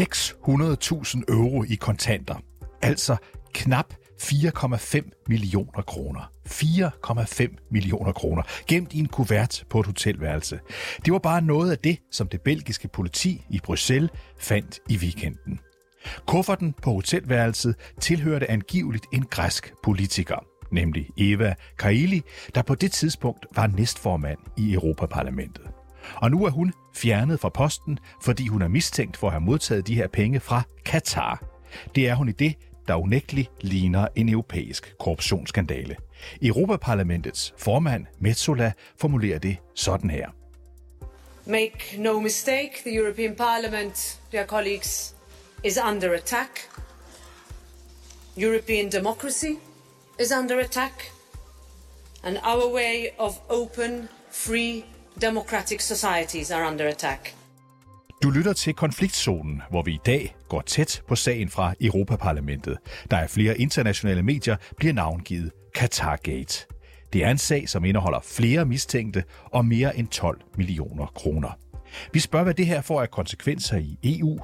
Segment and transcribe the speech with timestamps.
[0.00, 2.34] 600.000 euro i kontanter.
[2.82, 3.16] Altså
[3.54, 6.32] knap 4,5 millioner kroner.
[6.48, 10.60] 4,5 millioner kroner, gemt i en kuvert på et hotelværelse.
[11.04, 15.60] Det var bare noget af det, som det belgiske politi i Bruxelles fandt i weekenden.
[16.26, 22.22] Kufferten på hotelværelset tilhørte angiveligt en græsk politiker, nemlig Eva Kaili,
[22.54, 25.77] der på det tidspunkt var næstformand i Europaparlamentet.
[26.14, 29.86] Og nu er hun fjernet fra posten, fordi hun er mistænkt for at have modtaget
[29.86, 31.44] de her penge fra Katar.
[31.94, 32.54] Det er hun i det,
[32.88, 35.96] der unægteligt ligner en europæisk korruptionsskandale.
[36.42, 40.28] Europaparlamentets formand Metsola formulerer det sådan her.
[41.44, 45.14] Make no mistake, the European Parliament, dear colleagues,
[45.64, 46.50] is under attack.
[48.36, 49.56] European democracy
[50.20, 51.12] is under attack.
[52.22, 54.84] And our way of open, free,
[55.20, 57.34] democratic societies are under attack.
[58.22, 62.78] Du lytter til konfliktzonen, hvor vi i dag går tæt på sagen fra Europaparlamentet.
[63.10, 66.66] Der er flere internationale medier, bliver navngivet Qatargate.
[67.12, 71.50] Det er en sag, som indeholder flere mistænkte og mere end 12 millioner kroner.
[72.12, 74.38] Vi spørger, hvad det her får af konsekvenser i EU,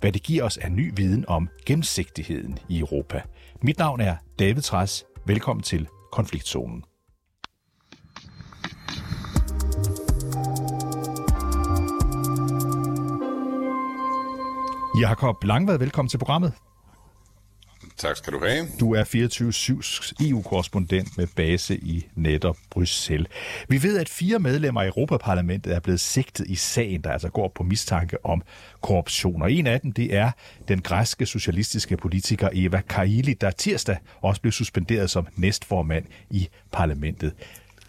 [0.00, 3.22] hvad det giver os af ny viden om gennemsigtigheden i Europa.
[3.62, 5.04] Mit navn er David Træs.
[5.26, 6.84] Velkommen til Konfliktzonen.
[15.00, 16.52] Jakob Langvad, velkommen til programmet.
[17.96, 18.66] Tak skal du have.
[18.80, 23.28] Du er 24-7's EU-korrespondent med base i netop Bruxelles.
[23.68, 27.52] Vi ved, at fire medlemmer af Europaparlamentet er blevet sigtet i sagen, der altså går
[27.54, 28.42] på mistanke om
[28.80, 29.42] korruption.
[29.42, 30.30] Og en af dem, det er
[30.68, 37.32] den græske socialistiske politiker Eva Kaili, der tirsdag også blev suspenderet som næstformand i parlamentet.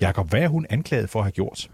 [0.01, 1.69] Jakob, hvad er hun anklaget for at have gjort?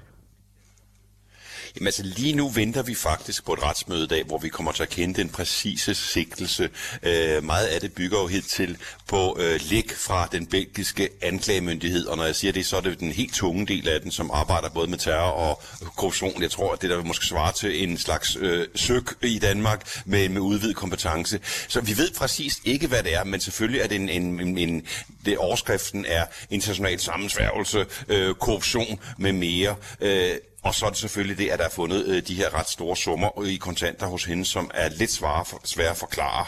[1.77, 4.71] Jamen altså lige nu venter vi faktisk på et retsmøde i dag, hvor vi kommer
[4.71, 6.69] til at kende den præcise sigtelse.
[7.03, 12.05] Øh, meget af det bygger jo helt til på øh, læg fra den belgiske anklagemyndighed,
[12.05, 14.31] og når jeg siger det, så er det den helt tunge del af den, som
[14.33, 15.61] arbejder både med terror og
[15.97, 16.41] korruption.
[16.41, 20.29] Jeg tror, at det der måske svare til en slags øh, søg i Danmark med,
[20.29, 21.39] med udvidet kompetence.
[21.67, 24.57] Så vi ved præcis ikke, hvad det er, men selvfølgelig er det en, en, en,
[24.57, 24.87] en
[25.25, 29.75] det overskriften er international sammensværgelse, øh, korruption med mere.
[30.01, 30.31] Øh,
[30.67, 32.95] og så er det selvfølgelig det, at der er fundet øh, de her ret store
[32.95, 36.45] summer i kontanter hos hende, som er lidt svære, for, svære at forklare.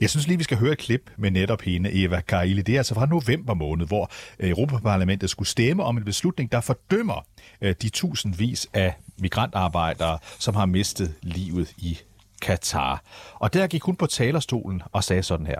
[0.00, 2.62] Jeg synes lige, vi skal høre et klip med netop hende, Eva Kaili.
[2.62, 6.60] Det er altså fra november måned, hvor øh, Europaparlamentet skulle stemme om en beslutning, der
[6.60, 7.26] fordømmer
[7.60, 11.98] øh, de tusindvis af migrantarbejdere, som har mistet livet i
[12.42, 13.02] Katar.
[13.34, 15.58] Og der gik hun på talerstolen og sagde sådan her.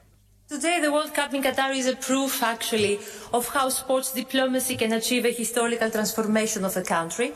[0.51, 2.99] Today, the World Cup in Qatar is a proof, actually,
[3.33, 7.35] of how sports diplomacy can achieve a historical transformation of a country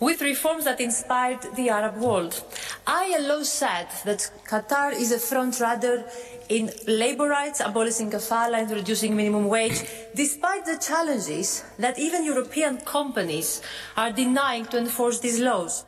[0.00, 2.42] with reforms that inspired the Arab world.
[2.84, 6.06] ILO said that Qatar is a front runner
[6.48, 9.84] in labor rights, abolishing kafala and reducing minimum wage,
[10.16, 13.62] despite the challenges that even European companies
[13.96, 15.84] are denying to enforce these laws.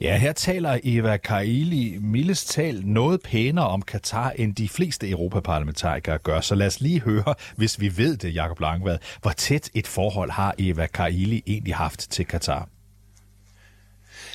[0.00, 6.18] Ja, her taler Eva Kaili mildest tal noget pænere om Katar, end de fleste europaparlamentarikere
[6.18, 6.40] gør.
[6.40, 10.30] Så lad os lige høre, hvis vi ved det, Jakob Langvad, hvor tæt et forhold
[10.30, 12.68] har Eva Kaili egentlig haft til Katar?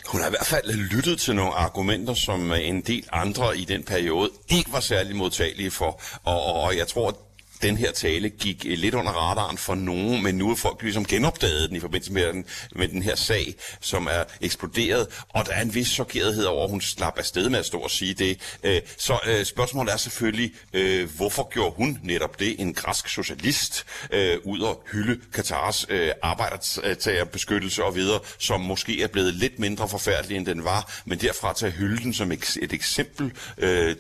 [0.08, 3.84] Hun har i hvert fald lyttet til nogle argumenter, som en del andre i den
[3.84, 6.02] periode ikke var særlig modtagelige for.
[6.24, 7.18] Og, og jeg tror,
[7.64, 11.06] den her tale gik øh, lidt under radaren for nogen, men nu er folk ligesom
[11.06, 15.52] genopdaget den i forbindelse med den, med den her sag, som er eksploderet, og der
[15.52, 18.58] er en vis chokerethed over, at hun slap afsted med at stå og sige det.
[18.64, 23.86] Øh, så øh, spørgsmålet er selvfølgelig, øh, hvorfor gjorde hun netop det, en græsk socialist,
[24.12, 25.86] øh, ud og hylde Katars
[26.22, 31.54] arbejdertagerbeskyttelse og videre, som måske er blevet lidt mindre forfærdelig, end den var, men derfra
[31.54, 33.32] til at hylde den som et eksempel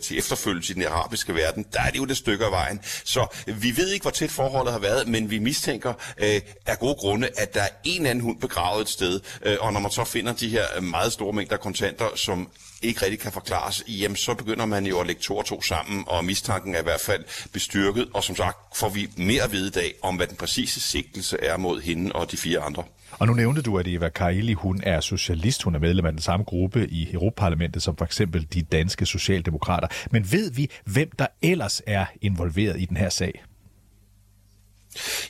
[0.01, 2.79] til efterfølgelse i den arabiske verden, der er det jo det stykke af vejen.
[3.03, 3.27] Så
[3.61, 7.29] vi ved ikke, hvor tæt forholdet har været, men vi mistænker øh, af gode grunde,
[7.37, 9.19] at der er en anden hund begravet et sted.
[9.45, 12.49] Øh, og når man så finder de her meget store mængder kontanter, som
[12.83, 16.03] ikke rigtig kan forklares, jamen så begynder man jo at lægge to og to sammen,
[16.07, 19.67] og mistanken er i hvert fald bestyrket, og som sagt får vi mere at vide
[19.67, 22.83] i dag om, hvad den præcise sigtelse er mod hende og de fire andre.
[23.19, 26.21] Og nu nævnte du, at Eva Kaili, hun er socialist, hun er medlem af den
[26.21, 29.87] samme gruppe i Europaparlamentet som for eksempel de danske socialdemokrater.
[30.11, 33.43] Men ved vi, hvem der ellers er involveret i den her sag?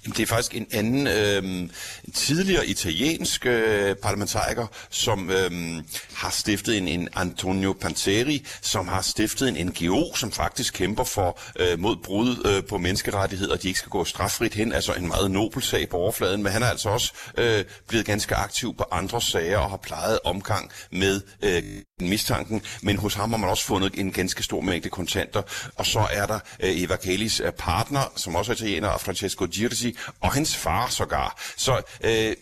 [0.06, 1.69] Det er faktisk en anden øh,
[2.13, 5.83] tidligere italiensk øh, parlamentariker, som øh,
[6.13, 11.39] har stiftet en, en Antonio Panteri, som har stiftet en NGO, som faktisk kæmper for
[11.60, 15.31] øh, mod brud øh, på menneskerettigheder, de ikke skal gå straffrit hen, altså en meget
[15.31, 19.21] nobel sag på overfladen, men han er altså også øh, blevet ganske aktiv på andre
[19.21, 21.63] sager og har plejet omgang med øh,
[22.01, 25.42] mistanken, men hos ham har man også fundet en ganske stor mængde kontanter,
[25.75, 29.97] og så er der øh, Eva Kalis øh, partner, som også er italiener, Francesco Girsi,
[30.21, 31.41] og hans far sågar.
[31.57, 32.35] Så øh,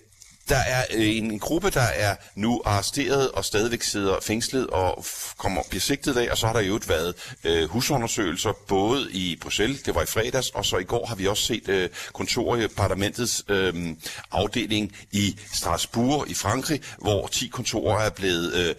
[0.50, 5.06] der er øh, en gruppe, der er nu arresteret og stadigvæk sidder fængslet og
[5.38, 9.82] kommer bliver sigtet af, og så har der jo været øh, husundersøgelser både i Bruxelles,
[9.82, 12.68] det var i fredags, og så i går har vi også set øh, kontoret i
[12.68, 13.96] parlamentets øh,
[14.32, 18.76] afdeling i Strasbourg i Frankrig, hvor 10 kontorer er blevet øh,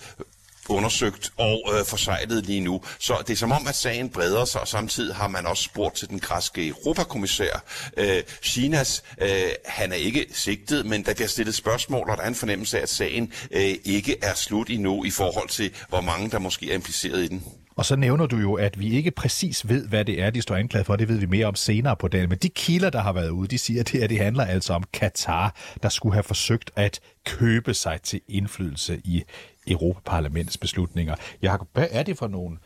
[0.68, 2.80] undersøgt og øh, forsejlet lige nu.
[2.98, 5.96] Så det er som om, at sagen breder sig, og samtidig har man også spurgt
[5.96, 7.64] til den græske europakommissær.
[7.96, 9.28] Øh, Chinas, øh,
[9.64, 12.82] han er ikke sigtet, men der bliver stillet spørgsmål, og der er en fornemmelse af,
[12.82, 16.74] at sagen øh, ikke er slut endnu i forhold til, hvor mange der måske er
[16.74, 17.44] impliceret i den.
[17.76, 20.56] Og så nævner du jo, at vi ikke præcis ved, hvad det er, de står
[20.56, 20.96] anklaget for.
[20.96, 22.28] Det ved vi mere om senere på dagen.
[22.28, 24.72] Men de kilder, der har været ude, de siger, at det, her, det handler altså
[24.72, 29.22] om Katar, der skulle have forsøgt at købe sig til indflydelse i
[29.66, 31.14] Europaparlamentets beslutninger.
[31.42, 32.58] Jakob, hvad er det for nogle,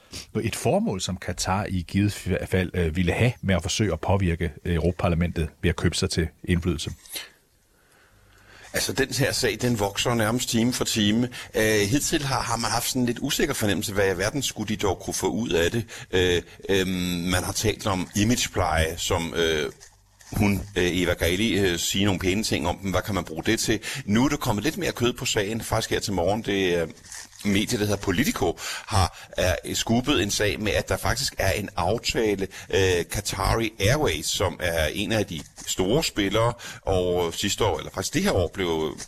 [0.42, 2.12] et formål, som Katar i givet
[2.46, 6.10] fald øh, ville have med at forsøge at påvirke øh, Europaparlamentet ved at købe sig
[6.10, 6.90] til indflydelse?
[8.72, 11.28] Altså, den her sag, den vokser nærmest time for time.
[11.54, 14.68] Uh, hidtil har, har man haft sådan en lidt usikker fornemmelse, hvad i verden skulle
[14.68, 15.84] de dog kunne få ud af det.
[16.14, 16.88] Uh, øh, øhm,
[17.30, 19.72] man har talt om imagepleje, som øh,
[20.32, 22.90] hun, øh, Eva Gaeli, øh, sige nogle pæne ting om dem.
[22.90, 23.80] Hvad kan man bruge det til?
[24.04, 26.42] Nu er der kommet lidt mere kød på sagen, faktisk her til morgen.
[26.42, 26.86] Det er
[27.44, 31.68] medie, der hedder Politico, har er, skubbet en sag med, at der faktisk er en
[31.76, 32.48] aftale.
[32.70, 36.52] Øh, Qatari Airways, som er en af de store spillere,
[36.82, 38.98] og sidste år, eller faktisk det her år, blev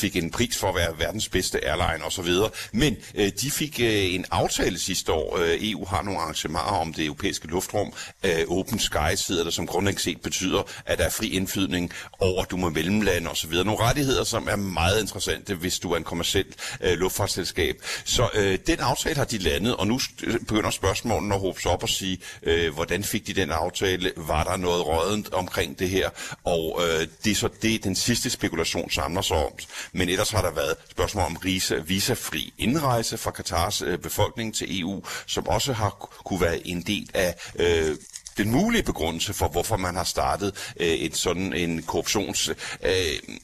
[0.00, 2.30] fik en pris for at være verdens bedste airline osv.
[2.72, 5.38] Men øh, de fik øh, en aftale sidste år.
[5.38, 7.92] Øh, EU har nogle arrangementer om det europæiske luftrum.
[8.22, 12.44] Øh, Open Skies hedder det, som grundlæggende set betyder, at der er fri indflydning over
[12.44, 13.52] du må mellemlande osv.
[13.52, 16.46] Nogle rettigheder, som er meget interessante, hvis du er en kommersiel
[16.80, 17.76] øh, luftfartsselskab.
[18.04, 20.00] Så øh, den aftale har de landet, og nu
[20.38, 24.12] begynder spørgsmålene at håbe sig op og sige, øh, hvordan fik de den aftale?
[24.16, 26.10] Var der noget rådent omkring det her?
[26.44, 29.52] Og øh, det er så det, den sidste spekulation samler sig om.
[29.92, 31.38] Men ellers har der været spørgsmål om
[31.86, 35.90] visafri indrejse fra Katars øh, befolkning til EU, som også har
[36.24, 37.96] kunne være en del af øh,
[38.36, 42.50] den mulige begrundelse for, hvorfor man har startet øh, et sådan en korruptions...
[42.82, 43.38] Øh,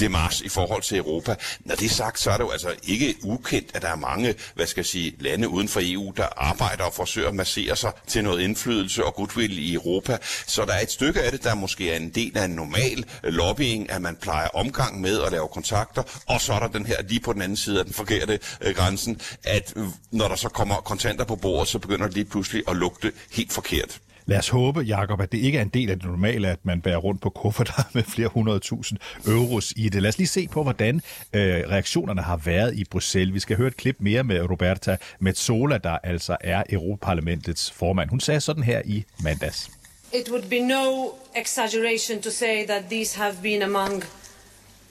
[0.00, 1.34] demarche i forhold til Europa.
[1.60, 4.34] Når det er sagt, så er det jo altså ikke ukendt, at der er mange,
[4.54, 7.92] hvad skal jeg sige, lande uden for EU, der arbejder og forsøger at massere sig
[8.06, 10.18] til noget indflydelse og goodwill i Europa.
[10.46, 13.04] Så der er et stykke af det, der måske er en del af en normal
[13.22, 16.96] lobbying, at man plejer omgang med og lave kontakter, og så er der den her
[17.02, 20.48] lige på den anden side af den forkerte øh, grænsen, at øh, når der så
[20.48, 24.00] kommer kontanter på bordet, så begynder det lige pludselig at lugte helt forkert.
[24.30, 26.80] Lad os håbe, Jakob, at det ikke er en del af det normale, at man
[26.80, 30.02] bærer rundt på kufferter med flere hundredtusind euros i det.
[30.02, 31.00] Lad os lige se på, hvordan
[31.32, 33.34] øh, reaktionerne har været i Bruxelles.
[33.34, 38.10] Vi skal høre et klip mere med Roberta Metsola, der altså er Europaparlamentets formand.
[38.10, 39.70] Hun sagde sådan her i mandags.
[40.14, 44.04] It would be no exaggeration to say that these have been among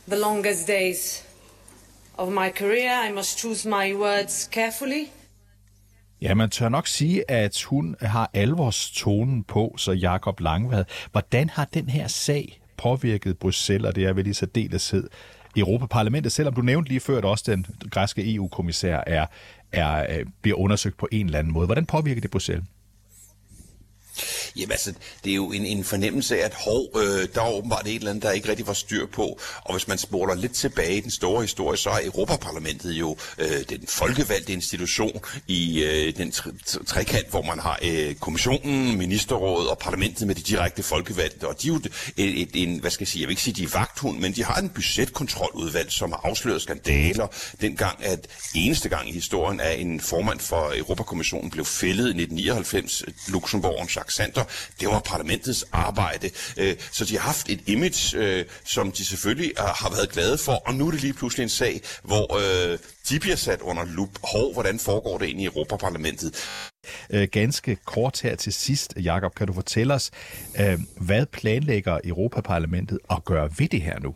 [0.07, 1.23] the longest days
[2.17, 3.09] of my career.
[3.09, 5.18] I must choose my words carefully.
[6.21, 10.85] Ja, man tør nok sige, at hun har alvorstonen på, så Jakob Langvad.
[11.11, 15.09] Hvordan har den her sag påvirket Bruxelles, og det er vel i særdeleshed
[15.57, 19.25] Europaparlamentet, selvom du nævnte lige før, at også den græske EU-kommissær er,
[19.71, 21.65] er, øh, bliver undersøgt på en eller anden måde.
[21.65, 22.65] Hvordan påvirker det Bruxelles?
[24.55, 27.87] Jamen altså, det er jo en, en fornemmelse af, at hov, øh, der er åbenbart
[27.87, 29.39] et eller andet, der ikke rigtig var styr på.
[29.65, 33.63] Og hvis man spoler lidt tilbage i den store historie, så er Europaparlamentet jo øh,
[33.69, 36.31] den folkevalgte institution i øh, den
[36.87, 41.47] trekant, hvor man har øh, kommissionen, ministerrådet og parlamentet med de direkte folkevalgte.
[41.47, 41.81] Og de er jo
[42.17, 44.33] et, et, en, hvad skal jeg sige, jeg vil ikke sige, de er vagthund, men
[44.35, 47.27] de har en budgetkontroludvalg, som har afsløret skandaler.
[47.61, 53.03] Dengang, at eneste gang i historien, at en formand for Europakommissionen blev fældet i 1999,
[53.27, 54.38] Luxembourg, Jacques Sander,
[54.79, 56.29] det var parlamentets arbejde.
[56.57, 60.37] Øh, så de har haft et image, øh, som de selvfølgelig øh, har været glade
[60.37, 62.79] for, og nu er det lige pludselig en sag, hvor øh,
[63.09, 64.09] de bliver sat under lup.
[64.23, 66.35] Hov, hvordan foregår det egentlig i Europaparlamentet?
[67.09, 70.11] Øh, ganske kort her til sidst, Jakob, kan du fortælle os,
[70.59, 74.15] øh, hvad planlægger Europaparlamentet at gøre ved det her nu?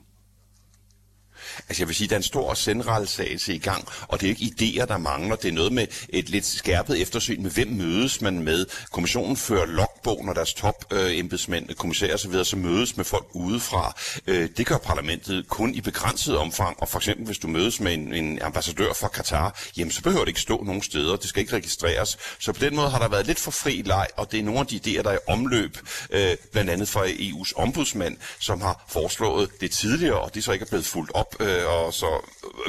[1.70, 4.56] Altså jeg vil sige, der er en stor sendrelsagelse i gang, og det er ikke
[4.82, 5.36] idéer, der mangler.
[5.36, 8.66] Det er noget med et lidt skærpet eftersyn med, hvem mødes man med.
[8.92, 13.96] Kommissionen fører logbog, når deres top øh, embedsmænd, kommissærer osv., så mødes med folk udefra.
[14.28, 17.94] Øh, det gør parlamentet kun i begrænset omfang, og for eksempel hvis du mødes med
[17.94, 21.42] en, en ambassadør fra Katar, jamen så behøver det ikke stå nogen steder, det skal
[21.42, 22.18] ikke registreres.
[22.40, 24.60] Så på den måde har der været lidt for fri leg, og det er nogle
[24.60, 25.78] af de idéer, der er i omløb,
[26.10, 30.64] øh, blandt andet fra EU's ombudsmand, som har foreslået det tidligere, og det så ikke
[30.64, 31.33] er blevet fuldt op.
[31.40, 32.06] Øh, og så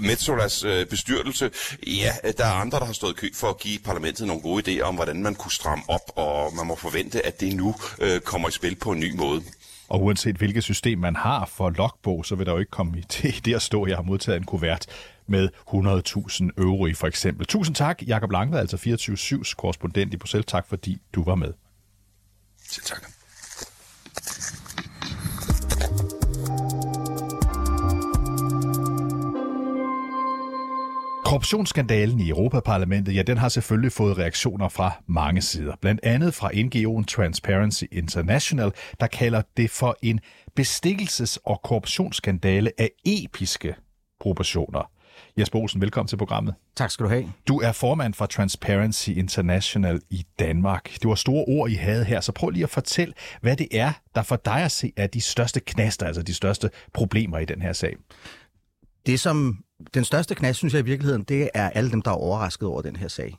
[0.02, 1.50] Metzolas øh, bestyrelse,
[1.86, 4.82] ja, der er andre, der har stået kø for at give parlamentet nogle gode idéer
[4.82, 8.48] om, hvordan man kunne stramme op, og man må forvente, at det nu øh, kommer
[8.48, 9.42] i spil på en ny måde.
[9.88, 13.44] Og uanset hvilket system man har for logbog, så vil der jo ikke komme til
[13.44, 14.86] det at stå, jeg har modtaget en kuvert
[15.26, 17.46] med 100.000 euro i for eksempel.
[17.46, 20.46] Tusind tak, Jakob Langvad, altså 24-7's korrespondent i Bruxelles.
[20.46, 21.52] Tak fordi du var med.
[22.70, 23.13] Selv tak.
[31.34, 35.74] Korruptionsskandalen i Europaparlamentet, ja, den har selvfølgelig fået reaktioner fra mange sider.
[35.80, 40.20] Blandt andet fra NGO'en Transparency International, der kalder det for en
[40.60, 43.74] bestikkelses- og korruptionsskandale af episke
[44.20, 44.90] proportioner.
[45.38, 46.54] Jesper Olsen, velkommen til programmet.
[46.76, 47.32] Tak skal du have.
[47.48, 50.90] Du er formand for Transparency International i Danmark.
[50.92, 53.92] Det var store ord, I havde her, så prøv lige at fortælle, hvad det er,
[54.14, 57.62] der for dig at se er de største knaster, altså de største problemer i den
[57.62, 57.96] her sag.
[59.06, 59.58] Det, som
[59.94, 62.82] den største knast, synes jeg i virkeligheden, det er alle dem, der er overrasket over
[62.82, 63.38] den her sag.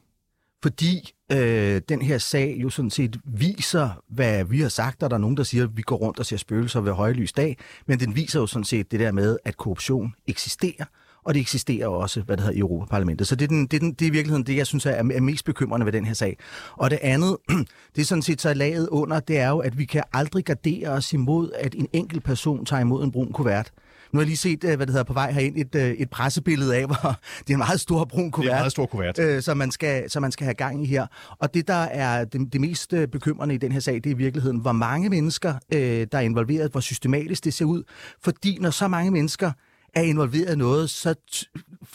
[0.63, 5.15] Fordi øh, den her sag jo sådan set viser, hvad vi har sagt, og der
[5.15, 7.57] er nogen, der siger, at vi går rundt og ser spøgelser ved højlys dag,
[7.87, 10.85] men den viser jo sådan set det der med, at korruption eksisterer,
[11.25, 13.27] og det eksisterer også, hvad det hedder, i Europaparlamentet.
[13.27, 14.91] Så det er, den, det, er den, det er i virkeligheden det, jeg synes er,
[14.91, 16.37] er mest bekymrende ved den her sag.
[16.71, 17.37] Og det andet,
[17.95, 20.89] det er sådan set så laget under, det er jo, at vi kan aldrig gardere
[20.89, 23.71] os imod, at en enkelt person tager imod en brun kuvert.
[24.11, 26.09] Nu har jeg lige set, øh, hvad det hedder, på vej herind, et, øh, et
[26.09, 28.45] pressebillede af, hvor det er en meget stor brun kuvert.
[28.45, 29.19] Det er en meget stor kuvert.
[29.19, 31.07] Øh, som, man skal, som man skal have gang i her.
[31.39, 34.09] Og det, der er det, det mest øh, bekymrende i den her sag, det er
[34.09, 37.83] i virkeligheden, hvor mange mennesker, øh, der er involveret, hvor systematisk det ser ud.
[38.23, 39.51] Fordi når så mange mennesker
[39.95, 41.15] er involveret i noget, så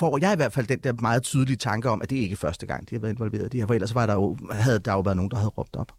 [0.00, 2.36] får jeg i hvert fald den der meget tydelige tanke om, at det ikke er
[2.36, 4.78] første gang, de har været involveret i det her, for ellers var der jo, havde
[4.78, 5.92] der jo været nogen, der havde råbt op.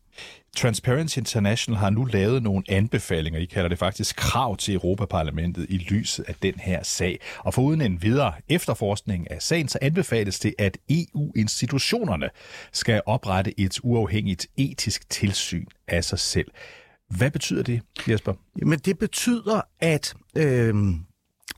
[0.55, 5.77] Transparency International har nu lavet nogle anbefalinger, I kalder det faktisk krav til Europaparlamentet i
[5.77, 7.19] lyset af den her sag.
[7.37, 12.29] Og foruden en videre efterforskning af sagen, så anbefales det, at EU-institutionerne
[12.71, 16.47] skal oprette et uafhængigt etisk tilsyn af sig selv.
[17.17, 18.33] Hvad betyder det, Jesper?
[18.59, 20.75] Jamen det betyder, at øh,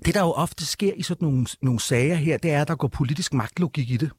[0.05, 2.75] det, der jo ofte sker i sådan nogle, nogle sager her, det er, at der
[2.75, 4.11] går politisk magtlogik i det.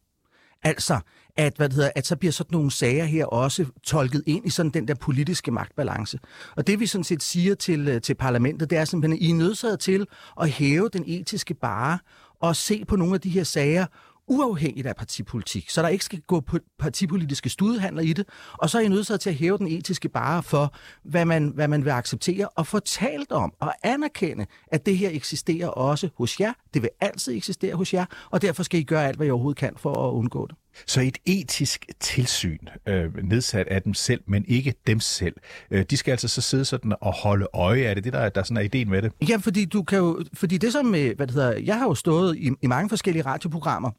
[0.63, 1.01] Altså,
[1.37, 4.51] at, hvad det hedder, at så bliver sådan nogle sager her også tolket ind i
[4.51, 6.19] sådan den der politiske magtbalance.
[6.57, 9.31] Og det vi sådan set siger til, øh, til parlamentet, det er simpelthen, at I
[9.31, 10.07] er nødsaget til
[10.41, 11.99] at hæve den etiske bare
[12.41, 13.87] og se på nogle af de her sager
[14.29, 18.79] uafhængigt af partipolitik, så der ikke skal gå på partipolitiske studiehandler i det, og så
[18.79, 21.91] er I nødt til at hæve den etiske bare for, hvad man, hvad man vil
[21.91, 26.53] acceptere, og få talt om og anerkende, at det her eksisterer også hos jer.
[26.75, 29.59] Det vil altid eksistere hos jer, og derfor skal I gøre alt, hvad I overhovedet
[29.59, 30.57] kan for at undgå det.
[30.87, 35.35] Så et etisk tilsyn, øh, nedsat af dem selv, men ikke dem selv,
[35.71, 38.05] øh, de skal altså så sidde sådan og holde øje af det.
[38.05, 39.13] Det der, der sådan er ideen med det.
[39.29, 42.37] Ja, fordi du kan jo, fordi det som, hvad det hedder, jeg har jo stået
[42.37, 43.91] i, i mange forskellige radioprogrammer,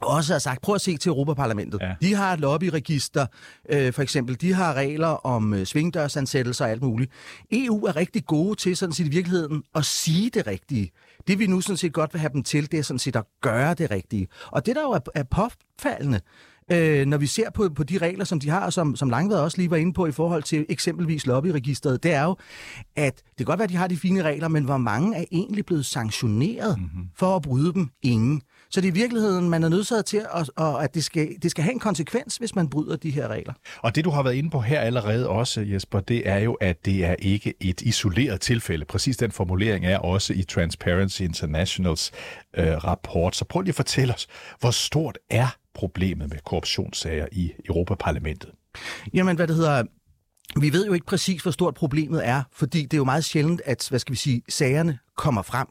[0.00, 1.80] også har sagt, prøv at se til Europaparlamentet.
[1.80, 1.94] Ja.
[2.00, 3.26] De har et lobbyregister,
[3.70, 4.40] øh, for eksempel.
[4.40, 7.12] De har regler om øh, svingdørsansættelser og alt muligt.
[7.52, 10.90] EU er rigtig gode til sådan set i virkeligheden at sige det rigtige.
[11.26, 13.24] Det vi nu sådan set godt vil have dem til, det er sådan set at
[13.40, 14.28] gøre det rigtige.
[14.46, 16.20] Og det der jo er, er påfaldende,
[16.72, 19.58] øh, når vi ser på, på de regler, som de har, som, som Langvad også
[19.58, 22.36] lige var inde på i forhold til eksempelvis lobbyregisteret, det er jo,
[22.96, 25.24] at det kan godt være, at de har de fine regler, men hvor mange er
[25.32, 27.08] egentlig blevet sanktioneret mm-hmm.
[27.16, 27.88] for at bryde dem?
[28.02, 28.42] Ingen.
[28.72, 31.50] Så det er i virkeligheden, man er nødsaget til, at, og at det skal, det
[31.50, 33.52] skal have en konsekvens, hvis man bryder de her regler.
[33.82, 36.84] Og det, du har været inde på her allerede også, Jesper, det er jo, at
[36.84, 38.84] det er ikke et isoleret tilfælde.
[38.84, 42.10] Præcis den formulering er også i Transparency Internationals
[42.56, 43.36] øh, rapport.
[43.36, 44.26] Så prøv lige at fortælle os,
[44.60, 48.50] hvor stort er problemet med korruptionssager i Europaparlamentet?
[49.14, 49.82] Jamen, hvad det hedder,
[50.60, 53.60] vi ved jo ikke præcis, hvor stort problemet er, fordi det er jo meget sjældent,
[53.64, 55.66] at hvad skal vi sige, sagerne kommer frem.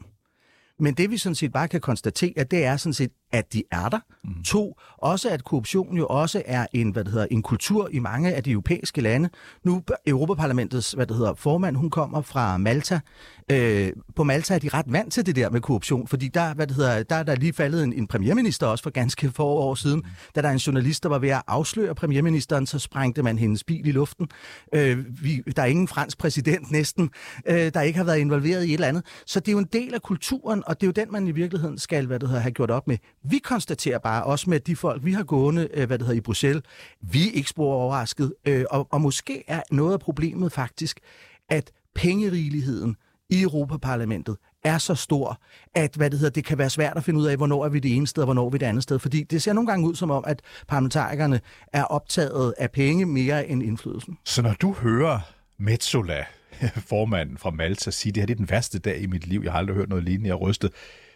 [0.82, 3.88] Men det vi sådan set bare kan konstatere, det er sådan set at de er
[3.88, 3.98] der.
[4.24, 4.42] Mm.
[4.44, 8.34] To, også at korruption jo også er en, hvad det hedder, en kultur i mange
[8.34, 9.28] af de europæiske lande.
[9.64, 13.00] Nu Europaparlamentets hvad det hedder, formand, hun kommer fra Malta.
[13.50, 16.66] Øh, på Malta er de ret vant til det der med korruption, fordi der, hvad
[16.66, 19.74] det hedder, der er der lige faldet en, en premierminister også for ganske få år
[19.74, 19.98] siden.
[19.98, 20.10] Mm.
[20.34, 23.64] Da der er en journalist, der var ved at afsløre premierministeren, så sprængte man hendes
[23.64, 24.28] bil i luften.
[24.74, 27.10] Øh, vi, der er ingen fransk præsident næsten,
[27.46, 29.04] øh, der ikke har været involveret i et eller andet.
[29.26, 31.32] Så det er jo en del af kulturen, og det er jo den, man i
[31.32, 32.96] virkeligheden skal hvad det hedder, have gjort op med.
[33.24, 36.20] Vi konstaterer bare, også med de folk, vi har gående øh, hvad det hedder, i
[36.20, 36.62] Bruxelles,
[37.00, 38.34] vi er ikke spor overrasket.
[38.44, 41.00] Øh, og, og måske er noget af problemet faktisk,
[41.48, 42.96] at pengerigeligheden
[43.30, 45.40] i Europaparlamentet er så stor,
[45.74, 47.78] at hvad det, hedder, det kan være svært at finde ud af, hvornår er vi
[47.78, 48.98] det ene sted, og hvornår er vi det andet sted.
[48.98, 51.40] Fordi det ser nogle gange ud som om, at parlamentarikerne
[51.72, 54.18] er optaget af penge mere end indflydelsen.
[54.24, 55.20] Så når du hører
[55.58, 56.24] Metzola,
[56.90, 59.52] formanden fra Malta, sige, det her det er den værste dag i mit liv, jeg
[59.52, 60.70] har aldrig hørt noget lignende, jeg rystet,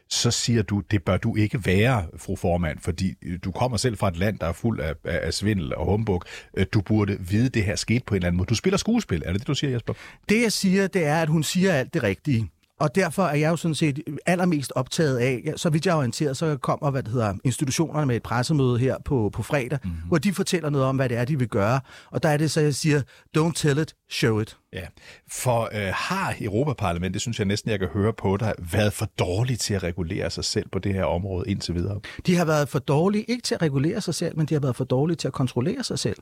[0.09, 3.97] så siger du, det bør du ikke være, fru formand, fordi øh, du kommer selv
[3.97, 6.23] fra et land, der er fuld af, af svindel og humbug.
[6.57, 8.47] Øh, du burde vide, det her skete på en eller anden måde.
[8.47, 9.93] Du spiller skuespil, er det det, du siger, Jesper?
[10.29, 12.49] Det, jeg siger, det er, at hun siger alt det rigtige.
[12.81, 16.37] Og derfor er jeg jo sådan set allermest optaget af, så vidt jeg er orienteret,
[16.37, 19.99] så kommer hvad det hedder, institutionerne med et pressemøde her på, på fredag, mm-hmm.
[20.09, 21.81] hvor de fortæller noget om, hvad det er, de vil gøre.
[22.11, 23.03] Og der er det så, jeg siger,
[23.39, 24.57] don't tell it, show it.
[24.73, 24.87] Ja,
[25.31, 29.07] for øh, har Europaparlamentet, det synes jeg næsten, jeg kan høre på dig, været for
[29.19, 32.01] dårlige til at regulere sig selv på det her område indtil videre?
[32.27, 34.77] De har været for dårlige, ikke til at regulere sig selv, men de har været
[34.77, 36.17] for dårlige til at kontrollere sig selv.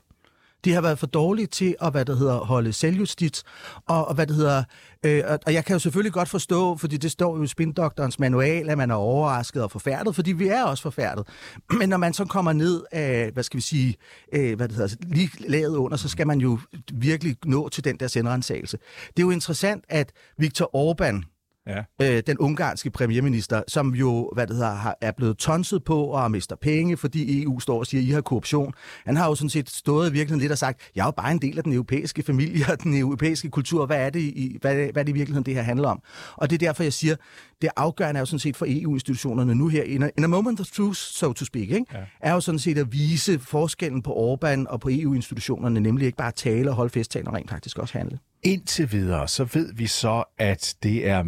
[0.65, 3.43] De har været for dårlige til at, hvad det hedder, holde selvjustits,
[3.87, 4.63] og, og hvad det hedder,
[5.05, 8.69] øh, og jeg kan jo selvfølgelig godt forstå, fordi det står jo i spindoktorens manual,
[8.69, 11.27] at man er overrasket og forfærdet, fordi vi er også forfærdet.
[11.79, 13.95] Men når man så kommer ned af, hvad skal vi sige,
[14.33, 16.59] øh, hvad det hedder, lige lavet under, så skal man jo
[16.93, 18.77] virkelig nå til den der sendrensagelse.
[19.07, 21.34] Det er jo interessant, at Viktor Orbán,
[21.67, 21.83] ja.
[22.01, 26.27] øh, den ungarske premierminister, som jo hvad det hedder, er blevet tonset på og har
[26.27, 28.73] mister penge, fordi EU står og siger, at I har korruption.
[29.05, 31.39] Han har jo sådan set stået virkelig lidt og sagt, jeg er jo bare en
[31.41, 33.85] del af den europæiske familie og den europæiske kultur.
[33.85, 36.01] Hvad er det, i, hvad, hvad er det i virkeligheden, det her handler om?
[36.35, 37.15] Og det er derfor, jeg siger,
[37.61, 40.59] det afgørende er jo sådan set for EU-institutionerne nu her, in a, in a moment
[40.59, 41.85] of truth, so to speak, ikke?
[41.93, 41.99] Ja.
[42.19, 46.31] er jo sådan set at vise forskellen på Orbán og på EU-institutionerne, nemlig ikke bare
[46.31, 48.19] tale og holde festtaler, rent faktisk også handle.
[48.45, 51.23] Indtil videre, så ved vi så, at det er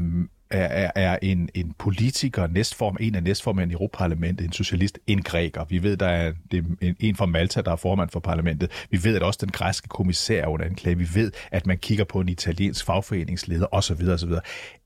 [0.49, 5.65] er, er en, en politiker, næstform, en af næstformændene i Europaparlamentet, en socialist, en græker.
[5.65, 8.71] Vi ved, der er det en, en fra Malta, der er formand for parlamentet.
[8.89, 10.97] Vi ved, at også den græske kommissær er under anklage.
[10.97, 14.07] Vi ved, at man kigger på en italiensk fagforeningsleder osv.
[14.09, 14.31] osv.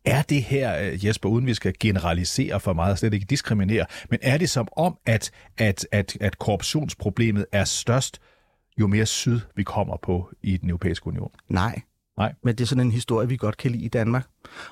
[0.06, 4.20] Er det her, øh, Jesper, uden vi skal generalisere for meget, slet ikke diskriminere, men
[4.22, 8.22] er det som om, at, at, at, at korruptionsproblemet er størst,
[8.80, 11.32] jo mere syd vi kommer på i den europæiske union?
[11.50, 11.82] Nej,
[12.18, 12.34] Nej.
[12.44, 14.28] Men det er sådan en historie, vi godt kan lide i Danmark.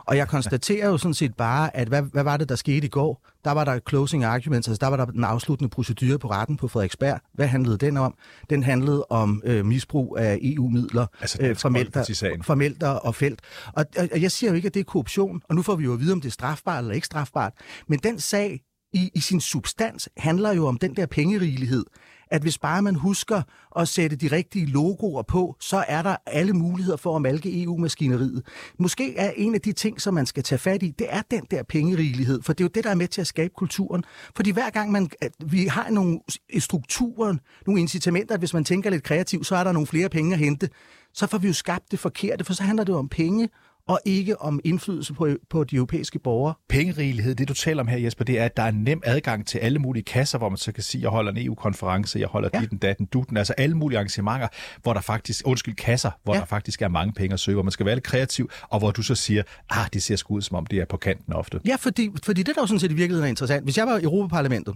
[0.05, 2.89] Og jeg konstaterer jo sådan set bare, at hvad, hvad var det, der skete i
[2.89, 3.27] går?
[3.45, 6.67] Der var der closing arguments, altså der var der den afsluttende procedure på retten på
[6.67, 7.19] Frederiksberg.
[7.33, 8.13] Hvad handlede den om?
[8.49, 11.57] Den handlede om øh, misbrug af EU-midler altså, øh,
[12.43, 13.41] fra, Melter og Felt.
[13.73, 15.93] Og, og jeg siger jo ikke, at det er korruption, og nu får vi jo
[15.93, 17.53] at vide, om det er strafbart eller ikke strafbart.
[17.87, 18.61] Men den sag
[18.93, 21.85] i, i sin substans handler jo om den der pengerigelighed
[22.31, 23.41] at hvis bare man husker
[23.75, 28.43] at sætte de rigtige logoer på, så er der alle muligheder for at malke EU-maskineriet.
[28.79, 31.43] Måske er en af de ting, som man skal tage fat i, det er den
[31.51, 34.03] der pengerigelighed, for det er jo det, der er med til at skabe kulturen.
[34.35, 35.09] Fordi hver gang man,
[35.45, 36.19] vi har nogle
[36.59, 40.33] strukturer, nogle incitamenter, at hvis man tænker lidt kreativt, så er der nogle flere penge
[40.33, 40.69] at hente,
[41.13, 43.49] så får vi jo skabt det forkerte, for så handler det om penge,
[43.89, 46.53] og ikke om indflydelse på, på de europæiske borgere.
[46.69, 49.57] Pengerigelighed, det du taler om her, Jesper, det er, at der er nem adgang til
[49.57, 52.61] alle mulige kasser, hvor man så kan sige, jeg holder en EU-konference, jeg holder ja.
[52.69, 54.47] den, datten, dutten, altså alle mulige arrangementer,
[54.81, 56.39] hvor der faktisk, undskyld, kasser, hvor ja.
[56.39, 58.91] der faktisk er mange penge at søge, hvor man skal være lidt kreativ, og hvor
[58.91, 61.59] du så siger, ah, det ser sgu ud, som om det er på kanten ofte.
[61.65, 63.63] Ja, fordi, fordi det der jo sådan set i virkeligheden er interessant.
[63.63, 64.75] Hvis jeg var i Europaparlamentet,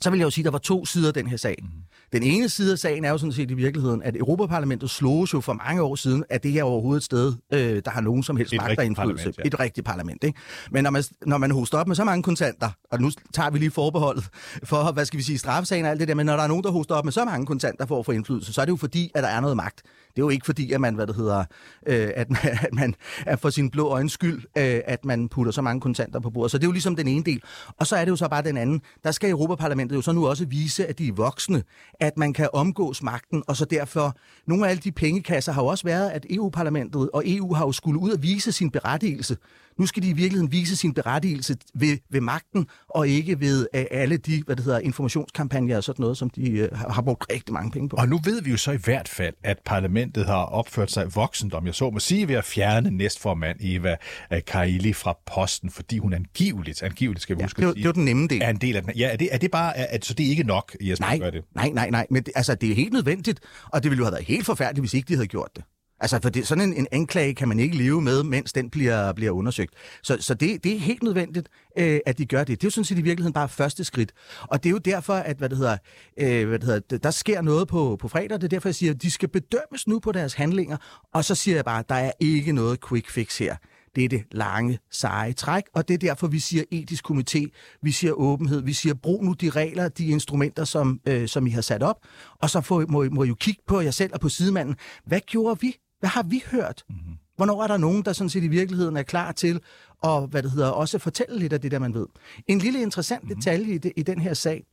[0.00, 1.56] så vil jeg jo sige, at der var to sider af den her sag.
[1.62, 1.68] Mm.
[2.12, 5.40] Den ene side af sagen er jo sådan set i virkeligheden, at Europaparlamentet slog jo
[5.40, 8.36] for mange år siden, at det her overhovedet et sted, øh, der har nogen som
[8.36, 9.32] helst magt og indflydelse.
[9.38, 9.42] Ja.
[9.44, 10.24] Et rigtigt parlament.
[10.24, 10.38] Ikke?
[10.70, 13.58] Men når man, når man hoster op med så mange kontanter, og nu tager vi
[13.58, 14.28] lige forbeholdet
[14.64, 16.64] for, hvad skal vi sige, straffesagen og alt det der, men når der er nogen,
[16.64, 18.76] der hoster op med så mange kontanter for at få indflydelse, så er det jo
[18.76, 19.82] fordi, at der er noget magt.
[20.18, 21.44] Det er jo ikke fordi, at man, hvad det hedder,
[21.86, 22.94] øh, at, man, at man
[23.26, 26.50] er for sin blå øjens skyld, øh, at man putter så mange kontanter på bordet.
[26.50, 27.42] Så det er jo ligesom den ene del.
[27.76, 28.82] Og så er det jo så bare den anden.
[29.04, 31.62] Der skal Europaparlamentet jo så nu også vise, at de er voksne,
[32.00, 35.66] at man kan omgås magten, og så derfor, nogle af alle de pengekasser har jo
[35.66, 39.36] også været, at EU-parlamentet og EU har jo skulle ud og vise sin berettigelse.
[39.78, 43.80] Nu skal de i virkeligheden vise sin berettigelse ved, ved magten, og ikke ved uh,
[43.90, 47.52] alle de hvad det hedder, informationskampagner og sådan noget, som de uh, har brugt rigtig
[47.52, 47.96] mange penge på.
[47.96, 51.54] Og nu ved vi jo så i hvert fald, at parlamentet har opført sig voksent,
[51.54, 53.96] om jeg så må sige, ved at fjerne næstformand Eva
[54.32, 57.82] øh, Kaili fra posten, fordi hun angiveligt, angiveligt skal vi Ja, huske det var- sige,
[57.82, 58.42] det var den nemme del.
[58.42, 58.92] Er en del af den.
[58.96, 61.20] Ja, er det, er det bare, er, så det er ikke nok, Jesper, Nej, at
[61.20, 61.44] gøre det?
[61.54, 62.06] nej, nej, nej.
[62.10, 63.40] Men det, altså, det er helt nødvendigt,
[63.72, 65.64] og det ville jo have været helt forfærdeligt, hvis ikke de havde gjort det.
[66.00, 69.12] Altså, for det, sådan en, en anklage kan man ikke leve med, mens den bliver,
[69.12, 69.74] bliver undersøgt.
[70.02, 72.48] Så, så det, det er helt nødvendigt, øh, at de gør det.
[72.60, 74.12] Det er jo sådan set i virkeligheden bare første skridt.
[74.42, 75.76] Og det er jo derfor, at hvad det hedder,
[76.18, 78.30] øh, hvad det hedder, der sker noget på, på fredag.
[78.30, 80.76] Det er derfor, jeg siger, at de skal bedømmes nu på deres handlinger.
[81.14, 83.56] Og så siger jeg bare, at der er ikke noget quick fix her.
[83.96, 87.44] Det er det lange, seje træk, og det er derfor, vi siger etisk komité,
[87.82, 91.50] vi siger åbenhed, vi siger brug nu de regler, de instrumenter, som, øh, som I
[91.50, 91.96] har sat op,
[92.42, 94.76] og så få, må, må I jo kigge på jer selv og på sidemanden.
[95.06, 95.76] Hvad gjorde vi?
[96.00, 96.84] Hvad har vi hørt?
[96.88, 97.14] Mm-hmm.
[97.36, 99.60] Hvornår er der nogen, der sådan set i virkeligheden er klar til
[100.04, 102.06] at hvad det hedder, også fortælle lidt af det, der man ved?
[102.46, 103.36] En lille interessant mm-hmm.
[103.36, 104.64] detalje i, det, i den her sag,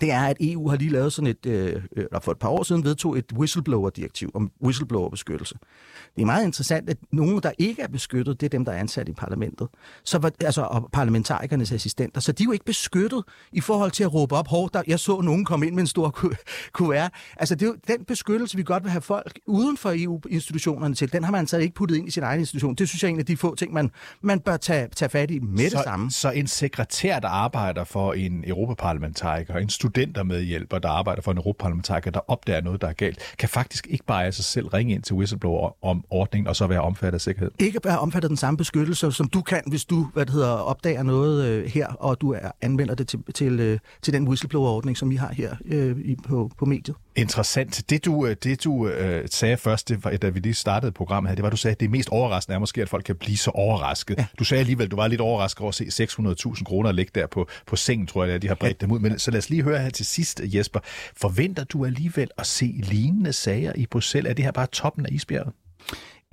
[0.00, 2.62] det er, at EU har lige lavet sådan et, øh, eller for et par år
[2.62, 5.54] siden vedtog et whistleblower-direktiv om whistleblower-beskyttelse.
[6.16, 8.76] Det er meget interessant, at nogen, der ikke er beskyttet, det er dem, der er
[8.76, 9.68] ansat i parlamentet.
[10.04, 12.20] Så, altså, og parlamentarikernes assistenter.
[12.20, 13.22] Så de er jo ikke beskyttet
[13.52, 14.74] i forhold til at råbe op hårdt.
[14.74, 16.30] Der, jeg så nogen komme ind med en stor ku-
[16.72, 17.12] kuvert.
[17.36, 21.12] Altså, det er jo den beskyttelse, vi godt vil have folk uden for EU-institutionerne til.
[21.12, 22.74] Den har man altså ikke puttet ind i sin egen institution.
[22.74, 23.90] Det synes jeg er en af de få ting, man,
[24.22, 26.10] man bør tage, tage fat i med så, det samme.
[26.10, 32.10] Så en sekretær, der arbejder for en europaparlamentariker, en studentermedhjælper, der arbejder for en europaparlamentariker,
[32.10, 35.02] der opdager noget, der er galt, kan faktisk ikke bare af sig selv ringe ind
[35.02, 37.50] til whistleblower om ordningen og så være omfattet af sikkerhed.
[37.58, 40.48] ikke være omfattet af den samme beskyttelse, som du kan, hvis du hvad det hedder,
[40.48, 44.96] opdager noget øh, her, og du er, anvender det til, til, øh, til den whistleblower-ordning,
[44.96, 46.96] som vi har her øh, i, på, på mediet.
[47.16, 47.90] Interessant.
[47.90, 51.30] Det du, øh, det, du øh, sagde først, det var, da vi lige startede programmet
[51.30, 53.36] her, det var, du sagde, at det mest overraskende er måske, at folk kan blive
[53.36, 54.18] så overrasket.
[54.18, 54.26] Ja.
[54.38, 57.48] Du sagde alligevel, du var lidt overrasket over at se 600.000 kroner ligge der på,
[57.66, 58.86] på sengen, tror jeg, at de har bredt ja.
[58.86, 58.98] dem ud.
[58.98, 60.80] Men så lad os lige høre her til sidst, Jesper.
[61.16, 64.30] Forventer du alligevel at se lignende sager i Bruxelles?
[64.30, 65.52] Er det her bare toppen af isbjerget?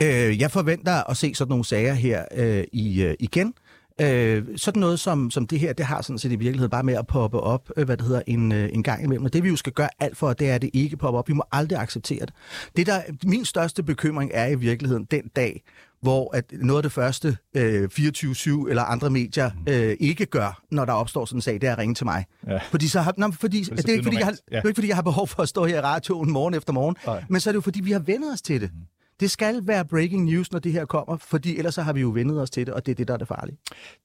[0.01, 3.53] Øh, jeg forventer at se sådan nogle sager her øh, i, øh, igen.
[4.01, 6.93] Øh, sådan noget som, som det her, det har sådan set i virkeligheden bare med
[6.93, 9.25] at poppe op, øh, hvad det hedder, en, øh, en gang imellem.
[9.25, 11.27] Og det vi jo skal gøre alt for, det er, at det ikke popper op.
[11.27, 12.33] Vi må aldrig acceptere det.
[12.77, 15.63] det der, min største bekymring er i virkeligheden den dag,
[16.01, 20.85] hvor at noget af det første øh, 24-7 eller andre medier øh, ikke gør, når
[20.85, 22.25] der opstår sådan en sag, det er at ringe til mig.
[22.47, 22.59] Ja.
[22.71, 24.35] Fordi så har, nå, fordi, så det, er bliver ikke, fordi jeg har.
[24.51, 24.55] Ja.
[24.55, 26.73] det er ikke fordi, jeg har behov for at stå her i radioen morgen efter
[26.73, 27.23] morgen, Nej.
[27.29, 28.71] men så er det jo fordi, vi har vendet os til det.
[29.19, 32.09] Det skal være breaking news, når det her kommer, fordi ellers så har vi jo
[32.09, 33.57] vendet os til det, og det er det, der er det farlige.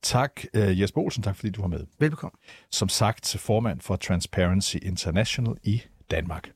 [0.02, 1.22] Tak, øh, Jesper Olsen.
[1.22, 1.86] Tak, fordi du var med.
[1.98, 2.38] Velbekomme.
[2.70, 6.50] Som sagt, formand for Transparency International i Danmark.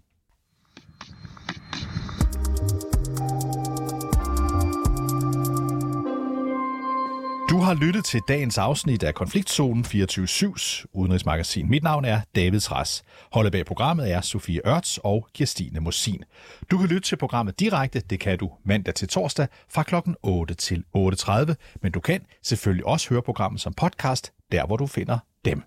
[7.50, 11.70] Du har lyttet til dagens afsnit af Konfliktzonen 24-7's udenrigsmagasin.
[11.70, 13.04] Mit navn er David Træs.
[13.32, 16.22] Holdet bag programmet er Sofie Ørts og Kirstine Mosin.
[16.70, 18.00] Du kan lytte til programmet direkte.
[18.00, 19.94] Det kan du mandag til torsdag fra kl.
[20.22, 21.54] 8 til 8.30.
[21.82, 25.62] Men du kan selvfølgelig også høre programmet som podcast, der hvor du finder dem.